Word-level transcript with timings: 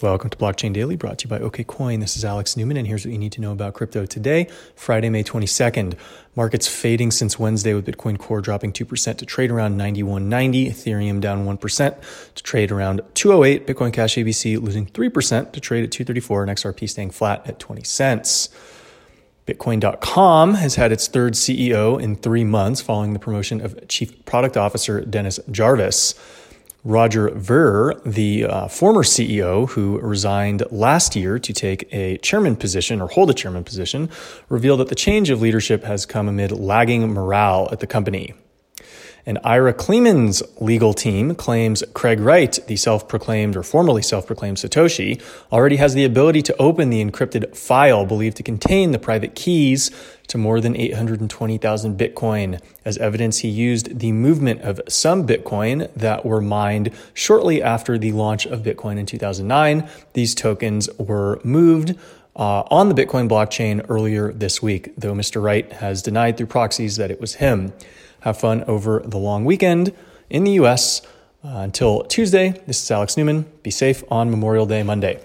Welcome 0.00 0.28
to 0.30 0.36
Blockchain 0.36 0.72
Daily, 0.72 0.96
brought 0.96 1.18
to 1.18 1.24
you 1.26 1.30
by 1.30 1.38
OKCoin. 1.38 2.00
This 2.00 2.16
is 2.16 2.24
Alex 2.24 2.56
Newman, 2.56 2.76
and 2.76 2.86
here's 2.86 3.06
what 3.06 3.12
you 3.12 3.18
need 3.18 3.30
to 3.32 3.40
know 3.40 3.52
about 3.52 3.74
crypto 3.74 4.04
today, 4.04 4.48
Friday, 4.74 5.08
May 5.08 5.22
22nd. 5.22 5.96
Markets 6.34 6.66
fading 6.66 7.12
since 7.12 7.38
Wednesday, 7.38 7.74
with 7.74 7.86
Bitcoin 7.86 8.18
Core 8.18 8.40
dropping 8.40 8.72
2% 8.72 9.16
to 9.18 9.24
trade 9.24 9.52
around 9.52 9.78
91.90, 9.78 10.68
Ethereum 10.68 11.20
down 11.20 11.46
1% 11.46 12.34
to 12.34 12.42
trade 12.42 12.72
around 12.72 13.02
208, 13.14 13.68
Bitcoin 13.68 13.92
Cash 13.92 14.16
ABC 14.16 14.60
losing 14.60 14.86
3% 14.86 15.52
to 15.52 15.60
trade 15.60 15.84
at 15.84 15.92
234, 15.92 16.42
and 16.42 16.50
XRP 16.50 16.90
staying 16.90 17.10
flat 17.10 17.46
at 17.46 17.60
20 17.60 17.84
cents. 17.84 18.48
Bitcoin.com 19.46 20.54
has 20.54 20.74
had 20.74 20.90
its 20.90 21.06
third 21.06 21.34
CEO 21.34 22.02
in 22.02 22.16
three 22.16 22.44
months 22.44 22.80
following 22.80 23.12
the 23.12 23.20
promotion 23.20 23.60
of 23.60 23.86
Chief 23.86 24.24
Product 24.24 24.56
Officer 24.56 25.02
Dennis 25.02 25.38
Jarvis. 25.52 26.14
Roger 26.84 27.30
Ver, 27.30 27.94
the 28.04 28.44
uh, 28.44 28.68
former 28.68 29.02
CEO 29.02 29.70
who 29.70 29.98
resigned 30.00 30.62
last 30.70 31.16
year 31.16 31.38
to 31.38 31.52
take 31.54 31.88
a 31.92 32.18
chairman 32.18 32.56
position 32.56 33.00
or 33.00 33.08
hold 33.08 33.30
a 33.30 33.34
chairman 33.34 33.64
position, 33.64 34.10
revealed 34.50 34.80
that 34.80 34.88
the 34.88 34.94
change 34.94 35.30
of 35.30 35.40
leadership 35.40 35.84
has 35.84 36.04
come 36.04 36.28
amid 36.28 36.52
lagging 36.52 37.08
morale 37.08 37.70
at 37.72 37.80
the 37.80 37.86
company. 37.86 38.34
And 39.26 39.38
Ira 39.42 39.72
Kleiman's 39.72 40.42
legal 40.60 40.92
team 40.92 41.34
claims 41.34 41.82
Craig 41.94 42.20
Wright, 42.20 42.58
the 42.66 42.76
self 42.76 43.08
proclaimed 43.08 43.56
or 43.56 43.62
formerly 43.62 44.02
self 44.02 44.26
proclaimed 44.26 44.58
Satoshi, 44.58 45.20
already 45.50 45.76
has 45.76 45.94
the 45.94 46.04
ability 46.04 46.42
to 46.42 46.56
open 46.58 46.90
the 46.90 47.04
encrypted 47.04 47.56
file 47.56 48.04
believed 48.04 48.36
to 48.36 48.42
contain 48.42 48.92
the 48.92 48.98
private 48.98 49.34
keys 49.34 49.90
to 50.26 50.38
more 50.38 50.60
than 50.60 50.76
820,000 50.76 51.98
Bitcoin. 51.98 52.60
As 52.84 52.98
evidence, 52.98 53.38
he 53.38 53.48
used 53.48 53.98
the 53.98 54.12
movement 54.12 54.60
of 54.62 54.80
some 54.88 55.26
Bitcoin 55.26 55.92
that 55.94 56.24
were 56.24 56.40
mined 56.40 56.90
shortly 57.14 57.62
after 57.62 57.98
the 57.98 58.12
launch 58.12 58.46
of 58.46 58.60
Bitcoin 58.62 58.98
in 58.98 59.06
2009. 59.06 59.88
These 60.12 60.34
tokens 60.34 60.88
were 60.98 61.40
moved 61.44 61.96
uh, 62.36 62.62
on 62.70 62.88
the 62.88 62.94
Bitcoin 62.94 63.28
blockchain 63.28 63.84
earlier 63.88 64.32
this 64.32 64.60
week, 64.60 64.92
though 64.96 65.14
Mr. 65.14 65.42
Wright 65.42 65.70
has 65.74 66.02
denied 66.02 66.36
through 66.36 66.46
proxies 66.46 66.96
that 66.96 67.10
it 67.10 67.20
was 67.20 67.34
him. 67.34 67.72
Have 68.24 68.38
fun 68.38 68.64
over 68.64 69.02
the 69.04 69.18
long 69.18 69.44
weekend 69.44 69.92
in 70.30 70.44
the 70.44 70.52
US. 70.52 71.02
Uh, 71.44 71.58
until 71.58 72.04
Tuesday, 72.04 72.52
this 72.66 72.82
is 72.82 72.90
Alex 72.90 73.18
Newman. 73.18 73.44
Be 73.62 73.70
safe 73.70 74.02
on 74.10 74.30
Memorial 74.30 74.64
Day 74.64 74.82
Monday. 74.82 75.20